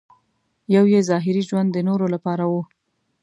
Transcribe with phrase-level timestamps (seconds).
[0.75, 2.53] یو دې ظاهري ژوند د نورو لپاره و.